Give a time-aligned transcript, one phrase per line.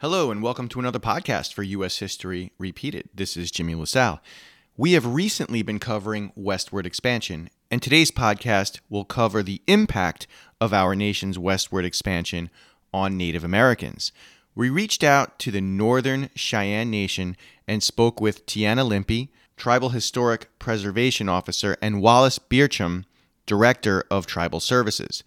[0.00, 1.98] Hello, and welcome to another podcast for U.S.
[1.98, 3.10] History Repeated.
[3.14, 4.22] This is Jimmy LaSalle.
[4.74, 10.26] We have recently been covering westward expansion, and today's podcast will cover the impact
[10.58, 12.48] of our nation's westward expansion
[12.94, 14.10] on Native Americans.
[14.54, 17.36] We reached out to the Northern Cheyenne Nation
[17.68, 19.28] and spoke with Teanna Limpy,
[19.58, 23.04] Tribal Historic Preservation Officer, and Wallace Bearchum,
[23.44, 25.22] Director of Tribal Services.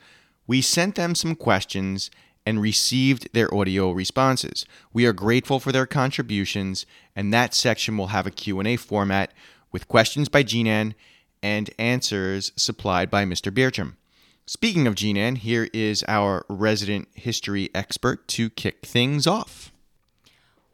[0.48, 2.10] We sent them some questions
[2.46, 4.66] and received their audio responses.
[4.92, 6.86] We are grateful for their contributions,
[7.16, 9.32] and that section will have a Q&A format
[9.71, 10.93] with questions by Jeanan
[11.42, 13.52] and answers supplied by Mr.
[13.52, 13.96] Bearchum.
[14.46, 19.71] Speaking of Jeanan, here is our resident history expert to kick things off.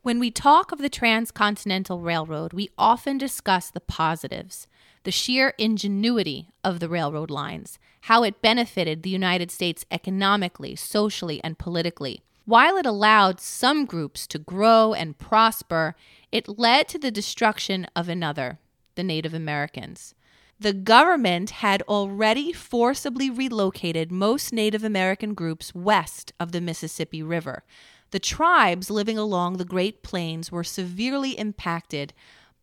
[0.02, 4.66] When we talk of the Transcontinental Railroad, we often discuss the positives,
[5.04, 11.42] the sheer ingenuity of the railroad lines, how it benefited the United States economically, socially,
[11.44, 12.22] and politically.
[12.46, 15.96] While it allowed some groups to grow and prosper,
[16.32, 18.60] it led to the destruction of another,
[18.96, 20.16] the Native Americans.
[20.60, 27.64] The government had already forcibly relocated most Native American groups west of the Mississippi River.
[28.12, 32.14] The tribes living along the Great Plains were severely impacted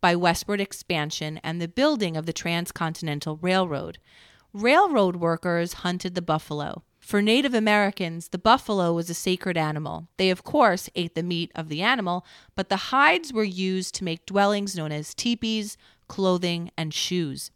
[0.01, 3.97] by westward expansion and the building of the Transcontinental Railroad.
[4.53, 6.83] Railroad workers hunted the buffalo.
[6.99, 10.07] For Native Americans, the buffalo was a sacred animal.
[10.17, 12.25] They, of course, ate the meat of the animal,
[12.55, 17.51] but the hides were used to make dwellings known as teepees, clothing, and shoes.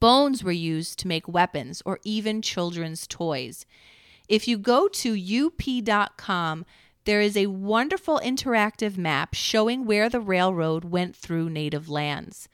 [0.00, 3.66] Bones were used to make weapons or even children's toys.
[4.28, 6.64] If you go to up.com,
[7.04, 12.48] there is a wonderful interactive map showing where the railroad went through native lands.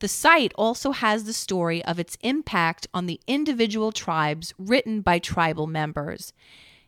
[0.00, 5.18] The site also has the story of its impact on the individual tribes written by
[5.18, 6.34] tribal members.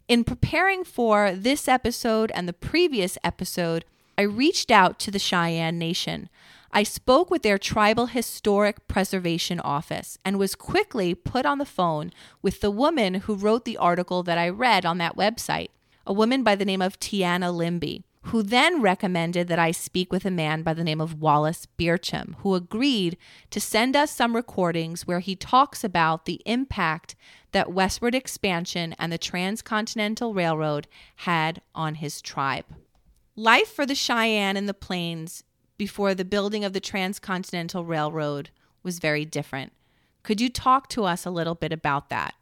[0.09, 3.85] In preparing for this episode and the previous episode,
[4.19, 6.29] I reached out to the Cheyenne Nation.
[6.71, 12.13] I spoke with their Tribal Historic Preservation Office and was quickly put on the phone
[12.43, 15.69] with the woman who wrote the article that I read on that website,
[16.09, 20.27] a woman by the name of Teanna Limpy who then recommended that I speak with
[20.27, 23.17] a man by the name of Wallace Bearchum, who agreed
[23.51, 27.15] to send us some recordings where he talks about the impact
[27.53, 32.67] that westward expansion and the Transcontinental Railroad had on his tribe.
[33.35, 35.43] Life for the Cheyenne in the plains
[35.79, 38.51] before the building of the Transcontinental Railroad
[38.83, 39.73] was very different.
[40.23, 42.35] Could you talk to us a little bit about that?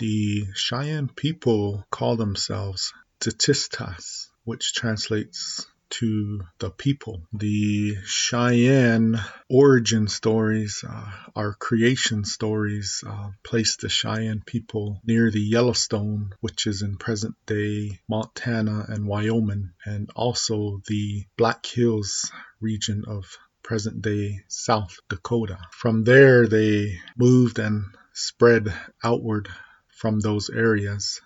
[0.00, 7.26] The Cheyenne people call themselves Tzitzis which translates to the people.
[7.34, 15.42] The Cheyenne origin stories, uh, our creation stories, uh, place the Cheyenne people near the
[15.42, 23.04] Yellowstone, which is in present day Montana and Wyoming, and also the Black Hills region
[23.06, 25.58] of present day South Dakota.
[25.72, 27.84] From there, they moved and
[28.14, 28.74] spread
[29.04, 29.50] outward
[30.00, 31.20] from those areas.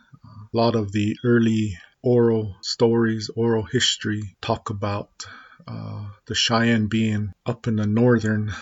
[0.53, 5.11] A lot of the early oral stories, oral history talk about
[5.69, 8.53] uh, the Cheyenne being up in the northern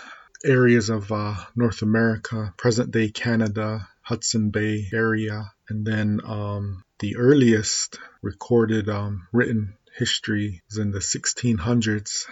[0.44, 7.16] areas of uh, North America, present day Canada, Hudson Bay area, and then um, the
[7.16, 12.26] earliest recorded um, written history is in the 1600s.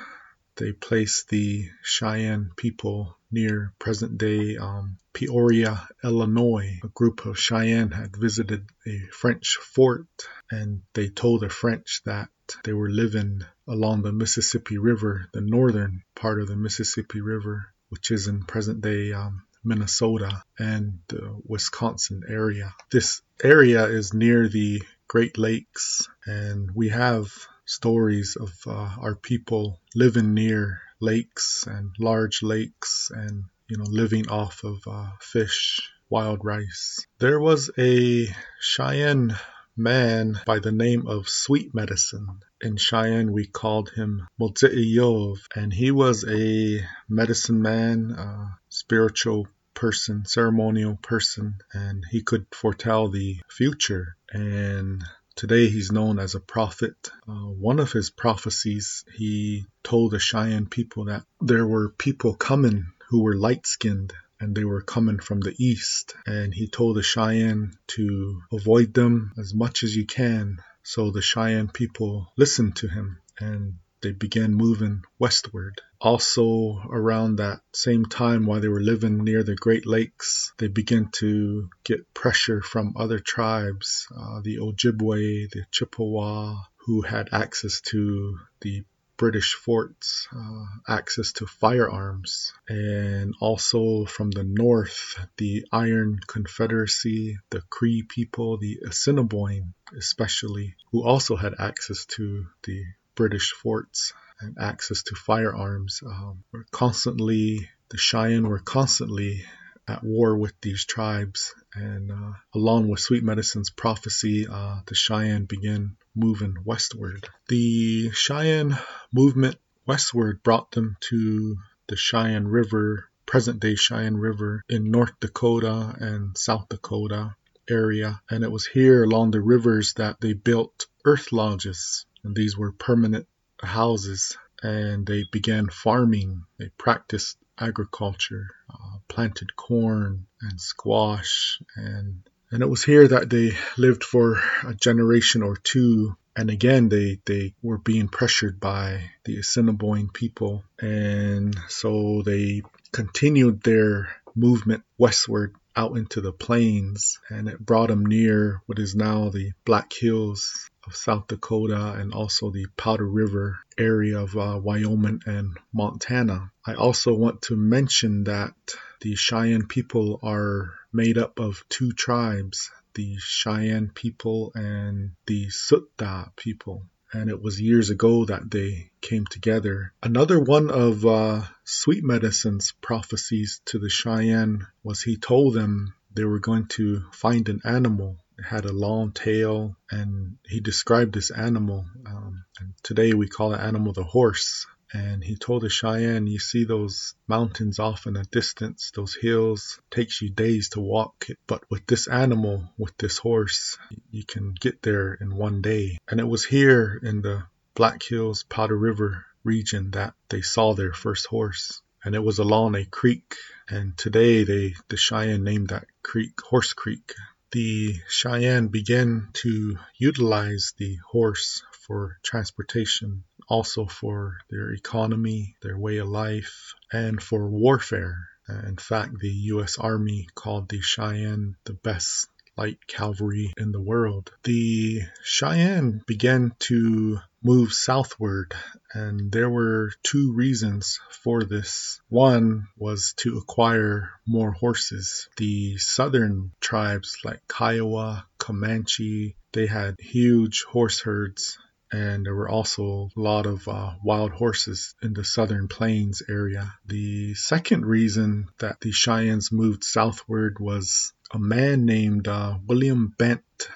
[0.57, 6.81] They place the Cheyenne people near present day um, Peoria, Illinois.
[6.83, 10.07] A group of Cheyenne had visited a French fort
[10.51, 12.29] and they told the French that
[12.65, 18.11] they were living along the Mississippi River, the northern part of the Mississippi River, which
[18.11, 21.01] is in present day um, Minnesota and
[21.45, 22.75] Wisconsin area.
[22.91, 27.31] This area is near the Great Lakes, and we have
[27.67, 34.29] stories of uh, our people living near lakes and large lakes and you know living
[34.29, 38.27] off of uh, fish wild rice there was a
[38.61, 39.35] cheyenne
[39.77, 42.41] man by the name of Sweet Medicine.
[42.61, 50.27] In Cheyenne, we called him Motsi'iyov, and he was a medicine man, a spiritual person,
[50.27, 54.17] ceremonial person, and he could foretell the future.
[54.31, 55.03] And
[55.41, 57.11] Today he's known as a prophet.
[57.27, 62.93] Uh, one of his prophecies, he told the Cheyenne people that there were people coming
[63.09, 66.15] who were light skinned and they were coming from the east.
[66.27, 70.59] And he told the Cheyenne to avoid them as much as you can.
[70.83, 75.81] So the Cheyenne people listened to him and they began moving westward.
[76.01, 81.11] Also, around that same time, while they were living near the Great Lakes, they began
[81.11, 86.57] to get pressure from other tribes, uh, the Ojibwe, the Chippewa,
[86.87, 88.83] who had access to the
[89.19, 97.61] British forts, uh, access to firearms, and also from the north, the Iron Confederacy, the
[97.69, 105.03] Cree people, the Assiniboine especially, who also had access to the British forts and access
[105.05, 106.01] to firearms.
[106.07, 109.45] Um, were constantly, the Cheyenne were constantly
[109.89, 111.55] at war with these tribes.
[111.75, 117.29] And uh, along with Sweet Medicine's prophecy, uh, the Cheyenne began moving westward.
[117.49, 118.79] The Cheyenne
[119.13, 119.57] movement
[119.87, 121.57] westward brought them to
[121.89, 127.35] the Cheyenne River, present day Cheyenne River in North Dakota and South Dakota
[127.69, 128.21] area.
[128.31, 132.07] And it was here along the rivers that they built earth lodges.
[132.23, 133.27] And these were permanent
[133.67, 134.37] houses.
[134.63, 136.45] And they began farming.
[136.59, 143.53] They practiced agriculture, uh, planted corn and squash and and it was here that they
[143.79, 146.17] lived for a generation or two.
[146.35, 150.65] And again, they, they were being pressured by the Assiniboine people.
[150.81, 157.19] And so they continued their movement westward out into the plains.
[157.29, 162.13] And it brought them near what is now the Black Hills of South Dakota and
[162.13, 166.53] also the Powder River area of uh, Wyoming and Montana.
[166.67, 168.55] I also want to mention that
[169.01, 176.35] the Cheyenne people are made up of two tribes, the Cheyenne people and the Sutda
[176.37, 176.87] people.
[177.13, 179.93] And it was years ago that they came together.
[180.03, 186.25] Another one of uh, Sweet Medicine's prophecies to the Cheyenne was he told them they
[186.25, 191.87] were going to find an animal had a long tail, and he described this animal.
[192.07, 192.45] Um,
[192.83, 197.15] today we call the animal the horse and he told the Cheyenne, you see those
[197.29, 202.09] mountains off in a distance, those hills, takes you days to walk, but with this
[202.09, 203.79] animal, with this horse,
[204.11, 205.99] you can get there in one day.
[206.09, 207.45] And it was here in the
[207.75, 211.83] Black Hills Powder River region that they saw their first horse.
[212.03, 213.37] And it was along a creek,
[213.69, 217.13] and today they the Cheyenne named that creek Horse Creek.
[217.53, 225.97] The Cheyenne began to utilize the horse for transportation also for their economy, their way
[225.97, 228.29] of life, and for warfare.
[228.49, 229.79] Uh, in fact, the U.S.
[229.79, 234.33] Army called the Cheyenne the best light cavalry in the world.
[234.45, 238.55] The Cheyenne began to move southward,
[238.93, 242.01] and there were two reasons for this.
[242.09, 245.29] One was to acquire more horses.
[245.37, 251.59] The southern tribes like Kiowa, Comanche, they had huge horse herds
[251.93, 256.73] and there were also a lot of uh, wild horses in the southern plains area.
[256.87, 263.69] The second reason that the Cheyennes moved southward was a man named uh, William Bent,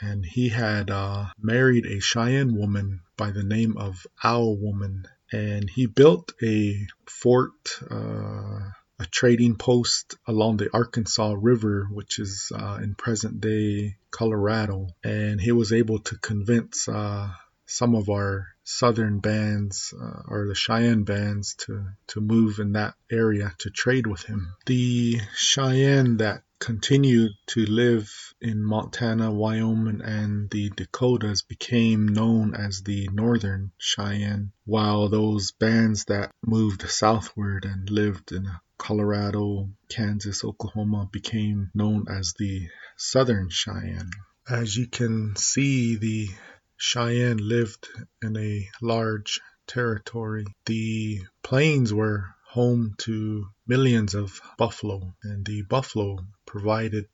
[0.00, 5.68] and he had uh, married a Cheyenne woman by the name of Owl Woman, and
[5.68, 7.78] he built a fort.
[7.90, 8.70] Uh,
[9.00, 14.88] a trading post along the Arkansas River, which is uh, in present day Colorado.
[15.02, 17.30] And he was able to convince uh,
[17.64, 22.94] some of our southern bands uh, or the Cheyenne bands to, to move in that
[23.10, 24.54] area to trade with him.
[24.66, 32.82] The Cheyenne that continued to live in Montana, Wyoming, and the Dakotas became known as
[32.82, 41.08] the Northern Cheyenne, while those bands that moved southward and lived in Colorado, Kansas, Oklahoma
[41.10, 44.10] became known as the Southern Cheyenne.
[44.48, 46.28] As you can see, the
[46.76, 47.88] Cheyenne lived
[48.22, 50.46] in a large territory.
[50.66, 57.06] The plains were home to millions of buffalo, and the buffalo provided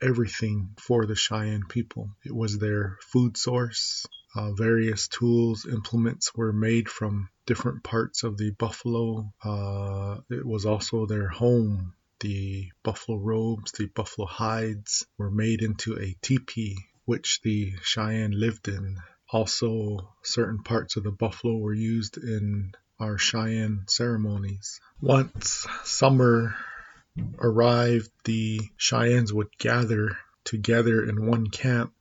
[0.00, 2.10] everything for the Cheyenne people.
[2.24, 4.06] It was their food source.
[4.34, 9.32] Uh, various tools, implements were made from different parts of the buffalo.
[9.44, 11.92] Uh, it was also their home.
[12.20, 18.68] The buffalo robes, the buffalo hides were made into a teepee which the Cheyenne lived
[18.68, 18.96] in.
[19.30, 24.80] Also, certain parts of the buffalo were used in our Cheyenne ceremonies.
[25.00, 26.56] Once summer
[27.38, 31.92] arrived, the Cheyennes would gather together in one camp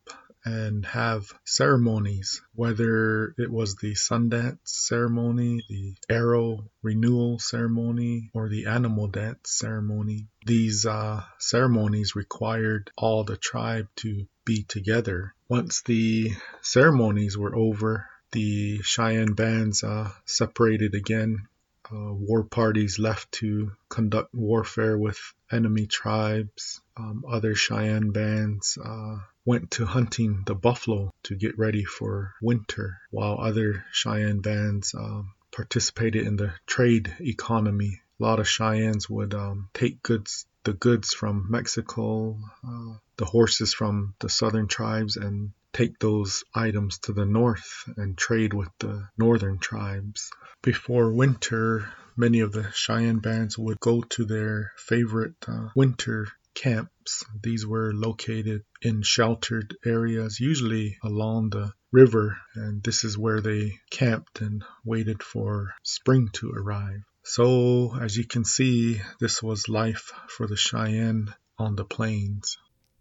[0.45, 8.67] and have ceremonies, whether it was the Sundance ceremony, the arrow renewal ceremony, or the
[8.67, 10.27] animal dance ceremony.
[10.45, 15.33] These uh, ceremonies required all the tribe to be together.
[15.49, 21.47] Once the ceremonies were over, the Cheyenne bands uh, separated again.
[21.89, 25.17] Uh, war parties left to conduct warfare with
[25.49, 26.81] enemy tribes.
[26.97, 32.99] Um, other Cheyenne bands uh, went to hunting the buffalo to get ready for winter,
[33.11, 38.01] while other Cheyenne bands um, participated in the trade economy.
[38.19, 43.73] A lot of Cheyennes would um, take goods, the goods from Mexico, uh, the horses
[43.73, 49.07] from the southern tribes, and take those items to the north and trade with the
[49.15, 50.31] northern tribes.
[50.63, 57.23] Before winter, many of the Cheyenne bands would go to their favorite uh, winter camps.
[57.43, 63.77] These were located in sheltered areas, usually along the river, and this is where they
[63.91, 67.03] camped and waited for spring to arrive.
[67.23, 72.57] So, as you can see, this was life for the Cheyenne on the plains.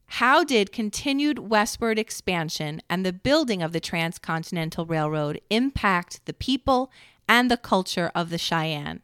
[0.06, 6.90] How did continued westward expansion and the building of the Transcontinental Railroad impact the people
[7.28, 9.02] and the culture of the Cheyenne?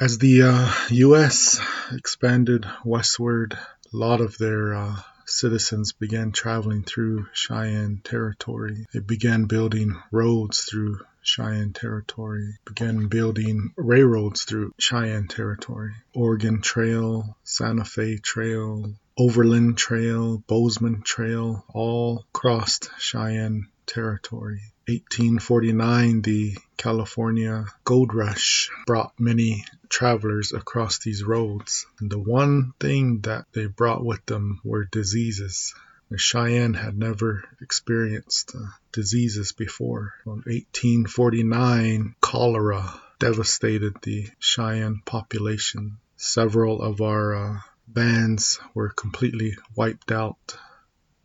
[0.00, 1.60] As the uh, U.S.
[1.90, 3.54] expanded westward,
[3.92, 8.86] a lot of their uh, citizens began traveling through Cheyenne territory.
[8.92, 15.94] They began building roads through Cheyenne territory, began building railroads through Cheyenne territory.
[16.14, 24.60] Oregon Trail, Santa Fe Trail, Overland Trail, Bozeman Trail, all crossed Cheyenne territory.
[24.86, 31.84] 1849, the California Gold Rush brought many travelers across these roads.
[31.98, 35.74] And the one thing that they brought with them were diseases.
[36.10, 40.14] The Cheyenne had never experienced uh, diseases before.
[40.26, 45.98] In 1849, cholera devastated the Cheyenne population.
[46.16, 47.60] Several of our uh,
[47.92, 50.56] bands were completely wiped out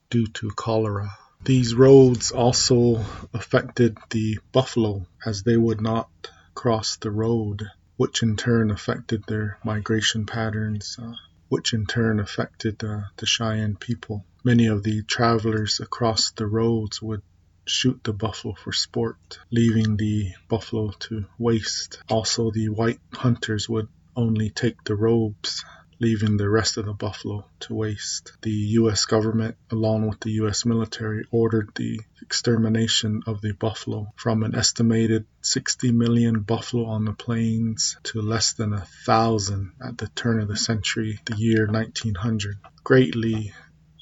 [0.09, 1.11] due to cholera.
[1.43, 3.03] These roads also
[3.33, 6.09] affected the buffalo as they would not
[6.55, 11.13] cross the road, which in turn affected their migration patterns, uh,
[11.49, 14.25] which in turn affected uh, the Cheyenne people.
[14.43, 17.21] Many of the travelers across the roads would
[17.65, 22.01] shoot the buffalo for sport, leaving the buffalo to waste.
[22.09, 25.65] Also, the white hunters would only take the robes
[26.03, 28.33] leaving the rest of the buffalo to waste.
[28.41, 29.05] The U.S.
[29.05, 30.65] government, along with the U.S.
[30.65, 37.13] military, ordered the extermination of the buffalo from an estimated 60 million buffalo on the
[37.13, 42.57] plains to less than a thousand at the turn of the century, the year 1900,
[42.83, 43.53] greatly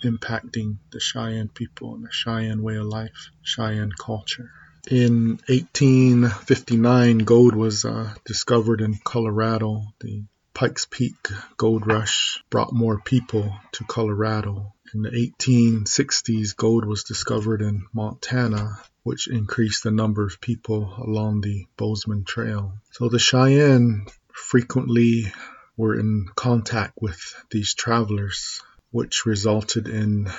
[0.03, 4.49] impacting the Cheyenne people and the Cheyenne way of life, Cheyenne culture.
[4.89, 9.83] In 1859, gold was uh, discovered in Colorado.
[9.99, 14.73] The Pikes Peak Gold Rush brought more people to Colorado.
[14.93, 21.41] In the 1860s, gold was discovered in Montana, which increased the number of people along
[21.41, 22.73] the Bozeman Trail.
[22.91, 25.31] So the Cheyenne frequently
[25.77, 30.29] were in contact with these travelers, which resulted in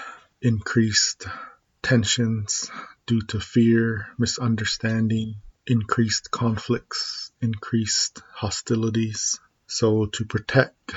[0.41, 1.27] increased
[1.83, 2.71] tensions
[3.07, 9.41] due to fear, misunderstanding, increased conflicts, increased hostilities.
[9.75, 10.93] So to protect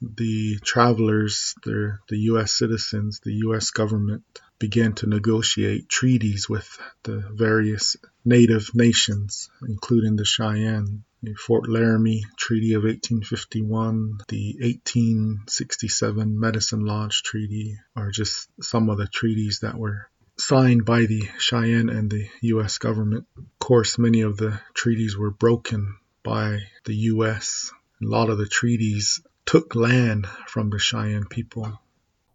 [0.00, 2.52] the travelers, the, the U.S.
[2.52, 3.70] citizens, the U.S.
[3.70, 4.22] government
[4.60, 11.02] began to negotiate treaties with the various native nations, including the Cheyenne.
[11.24, 18.98] The Fort Laramie Treaty of 1851, the 1867 Medicine Lodge Treaty are just some of
[18.98, 22.78] the treaties that were signed by the Cheyenne and the U.S.
[22.78, 23.26] government.
[23.36, 28.46] Of course, many of the treaties were broken by the U.S a lot of the
[28.46, 31.80] treaties took land from the Cheyenne people.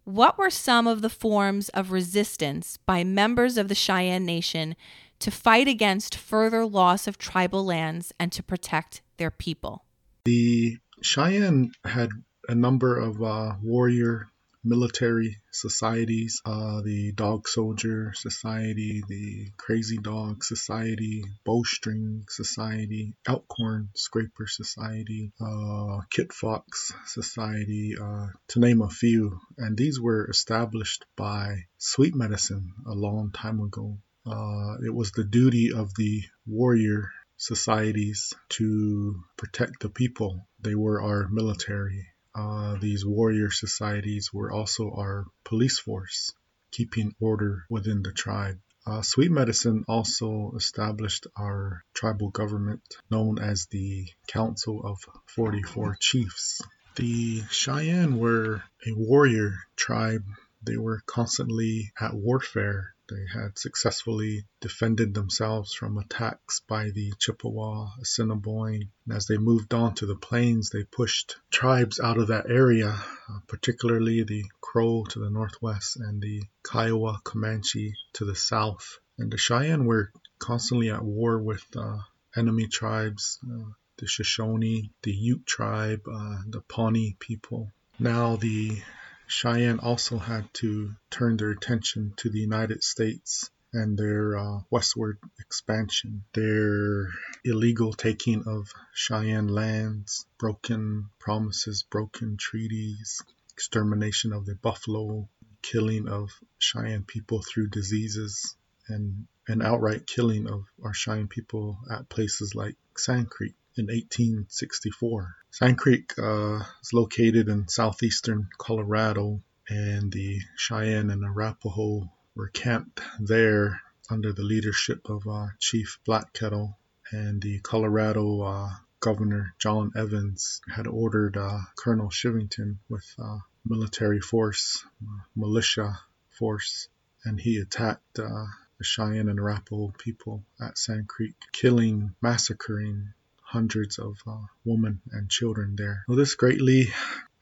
[0.04, 4.74] What were some of the forms of resistance by members of the Cheyenne Nation
[5.18, 9.84] to fight against further loss of tribal lands and to protect their people?
[10.24, 12.10] The Cheyenne had
[12.48, 14.30] a number of uh, warrior
[14.64, 24.46] military societies, uh, the Dog Soldier Society, the Crazy Dog Society, Bowstring Society, Elkhorn Scraper
[24.46, 29.38] Society, uh, Kit Fox Society, uh, to name a few.
[29.56, 33.98] And these were established by Sweet Medicine a long time ago.
[34.26, 40.46] Uh, it was the duty of the warrior societies to protect the people.
[40.60, 42.08] They were our military
[42.38, 46.32] uh, these warrior societies were also our police force,
[46.70, 48.60] keeping order within the tribe.
[48.86, 52.80] Uh, Sweet Medicine also established our tribal government
[53.10, 56.62] known as the Council of 44 Chiefs.
[56.94, 60.24] The Cheyenne were a warrior tribe.
[60.62, 67.88] They were constantly at warfare They had successfully defended themselves from attacks by the Chippewa,
[68.02, 68.90] Assiniboine.
[69.06, 72.90] And as they moved on to the plains, they pushed tribes out of that area,
[72.90, 78.98] uh, particularly the Crow to the northwest and the Kiowa Comanche to the south.
[79.16, 81.98] And the Cheyenne were constantly at war with uh,
[82.36, 87.72] enemy tribes, uh, the Shoshone, the Ute tribe, uh, the Pawnee people.
[87.98, 88.82] Now the
[89.30, 95.18] Cheyenne also had to turn their attention to the United States and their uh, westward
[95.38, 97.10] expansion, their
[97.44, 103.20] illegal taking of Cheyenne lands, broken promises, broken treaties,
[103.52, 105.28] extermination of the buffalo,
[105.60, 108.56] killing of Cheyenne people through diseases,
[108.88, 115.36] and an outright killing of our Cheyenne people at places like Sand Creek in 1864.
[115.50, 123.00] Sand Creek uh, is located in southeastern Colorado, and the Cheyenne and Arapaho were camped
[123.20, 123.80] there
[124.10, 126.78] under the leadership of uh, Chief Black Kettle,
[127.12, 128.70] and the Colorado uh,
[129.00, 136.88] Governor John Evans had ordered uh, Colonel Chivington with uh, military force, uh, militia force,
[137.24, 138.46] and he attacked uh,
[138.78, 143.12] the Cheyenne and Arapaho people at Sand Creek, killing, massacring
[143.48, 146.04] hundreds of uh, women and children there.
[146.06, 146.88] Well, this greatly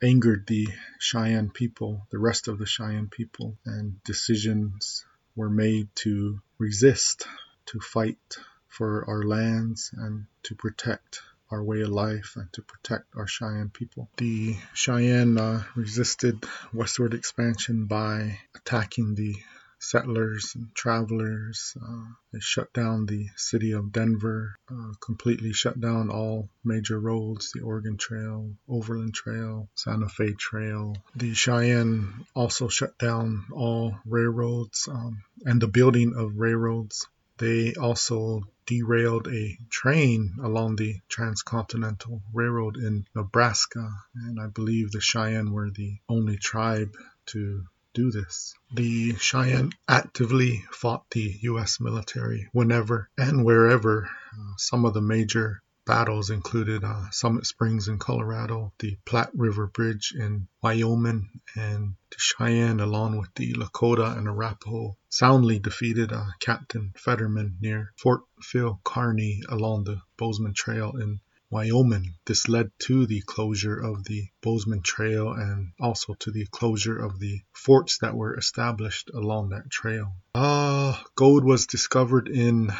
[0.00, 0.68] angered the
[1.00, 7.26] Cheyenne people, the rest of the Cheyenne people, and decisions were made to resist,
[7.66, 11.20] to fight for our lands, and to protect
[11.50, 14.08] our way of life and to protect our Cheyenne people.
[14.16, 19.36] The Cheyenne uh, resisted westward expansion by attacking the
[19.78, 21.76] settlers and travelers.
[21.80, 27.52] Uh, they shut down the city of Denver, uh, completely shut down all major roads
[27.52, 30.96] the Oregon Trail, Overland Trail, Santa Fe Trail.
[31.14, 37.06] The Cheyenne also shut down all railroads um, and the building of railroads.
[37.38, 45.00] They also derailed a train along the Transcontinental Railroad in Nebraska, and I believe the
[45.00, 47.66] Cheyenne were the only tribe to
[47.96, 48.54] do this.
[48.74, 51.80] The Cheyenne actively fought the U.S.
[51.80, 54.10] military whenever and wherever.
[54.34, 59.66] Uh, some of the major battles included uh, Summit Springs in Colorado, the Platte River
[59.68, 66.26] Bridge in Wyoming, and the Cheyenne, along with the Lakota and Arapaho, soundly defeated uh,
[66.38, 72.14] Captain Fetterman near Fort Phil Kearny along the Bozeman Trail in Wyoming.
[72.24, 77.18] This led to the closure of the Bozeman Trail and also to the closure of
[77.18, 80.12] the forts that were established along that trail.
[80.34, 82.72] Uh, gold was discovered in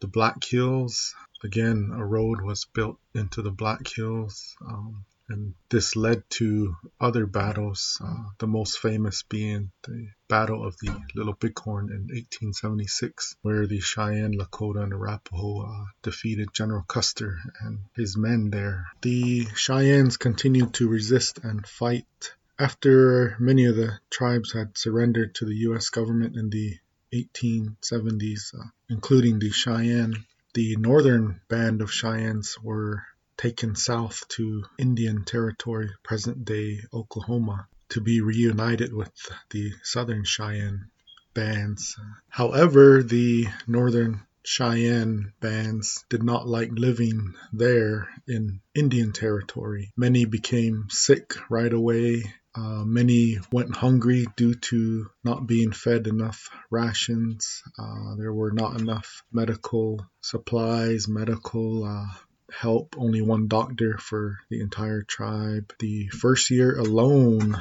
[0.00, 1.14] the Black Hills.
[1.44, 4.56] Again, a road was built into the Black Hills.
[4.66, 10.78] Um, and this led to other battles, uh, the most famous being the Battle of
[10.78, 17.38] the Little Bighorn in 1876, where the Cheyenne, Lakota, and Arapaho uh, defeated General Custer
[17.60, 18.86] and his men there.
[19.02, 22.32] The Cheyennes continued to resist and fight.
[22.58, 25.90] After many of the tribes had surrendered to the U.S.
[25.90, 26.78] government in the
[27.12, 33.04] 1870s, uh, including the Cheyenne, the northern band of Cheyennes were
[33.36, 39.12] taken south to Indian Territory, present day Oklahoma, to be reunited with
[39.50, 40.90] the Southern Cheyenne
[41.34, 41.96] bands.
[42.28, 49.92] However, the Northern Cheyenne bands did not like living there in Indian Territory.
[49.96, 52.24] Many became sick right away.
[52.54, 57.62] Uh, many went hungry due to not being fed enough rations.
[57.78, 62.14] Uh, there were not enough medical supplies, medical uh,
[62.52, 65.72] help, only one doctor for the entire tribe.
[65.78, 67.60] The first year alone,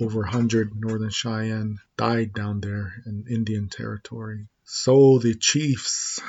[0.00, 4.48] over 100 Northern Cheyenne died down there in Indian Territory.
[4.64, 6.20] So the chiefs,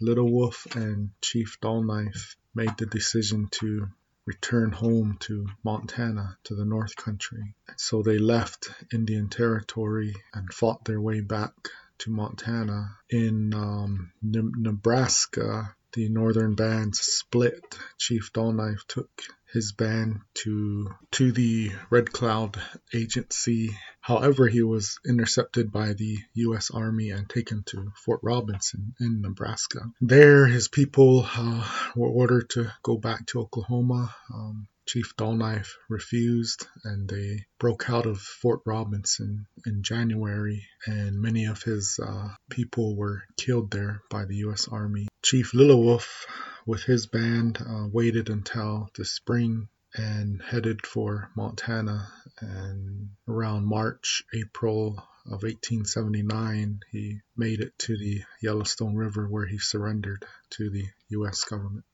[0.00, 3.88] Little Wolf and Chief Dull Knife, made the decision to
[4.26, 7.54] return home to Montana, to the North Country.
[7.76, 11.52] So they left Indian Territory and fought their way back
[11.98, 12.96] to Montana.
[13.08, 17.78] In um, Nebraska, the northern bands split.
[17.98, 19.10] Chief Dullknife took
[19.52, 22.60] his band to to the Red Cloud
[22.94, 23.76] Agency.
[24.00, 26.70] However, he was intercepted by the U.S.
[26.70, 29.80] Army and taken to Fort Robinson in Nebraska.
[30.00, 34.14] There, his people uh, were ordered to go back to Oklahoma.
[34.32, 41.44] Um, Chief Dullknife refused, and they broke out of Fort Robinson in January, and many
[41.44, 44.66] of his uh, people were killed there by the U.S.
[44.66, 45.06] Army.
[45.30, 46.26] Chief Wolf,
[46.66, 52.08] with his band, uh, waited until the spring and headed for Montana.
[52.40, 59.60] And around March, April of 1879, he made it to the Yellowstone River where he
[59.60, 61.44] surrendered to the U.S.
[61.44, 61.84] government.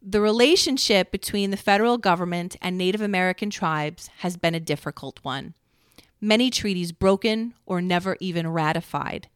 [0.00, 5.52] The relationship between the federal government and Native American tribes has been a difficult one.
[6.18, 9.28] Many treaties broken or never even ratified.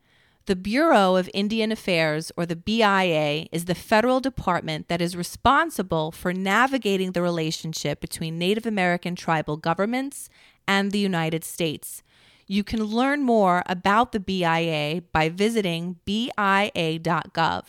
[0.46, 6.10] The Bureau of Indian Affairs, or the BIA, is the federal department that is responsible
[6.10, 10.30] for navigating the relationship between Native American tribal governments
[10.66, 12.02] and the United States.
[12.46, 17.64] You can learn more about the BIA by visiting BIA.gov.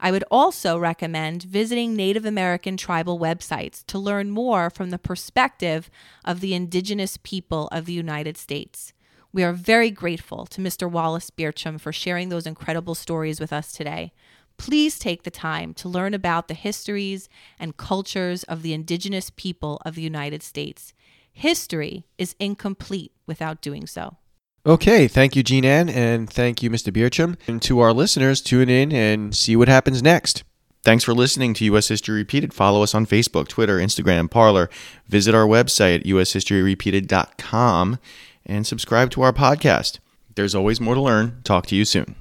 [0.00, 5.90] I would also recommend visiting Native American tribal websites to learn more from the perspective
[6.24, 8.92] of the indigenous people of the United States.
[9.36, 10.90] We are very grateful to Mr.
[10.90, 14.14] Wallace Bearchum for sharing those incredible stories with us today.
[14.56, 19.78] Please take the time to learn about the histories and cultures of the indigenous people
[19.84, 20.94] of the United States.
[21.34, 24.16] History is incomplete without doing so.
[24.64, 26.90] Okay, thank you, Jean Ann, and thank you, Mr.
[26.90, 27.36] Bearchum.
[27.46, 30.44] And to our listeners, tune in and see what happens next.
[30.82, 31.88] Thanks for listening to U.S.
[31.88, 32.54] History Repeated.
[32.54, 34.70] Follow us on Facebook, Twitter, Instagram, Parler.
[35.08, 37.98] Visit our website at ushistoryrepeated.com
[38.46, 39.98] and subscribe to our podcast.
[40.34, 41.40] There's always more to learn.
[41.44, 42.14] Talk to you soon.